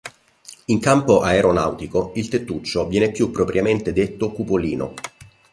[0.65, 4.95] In campo aeronautico, il tettuccio viene più propriamente detto cupolino.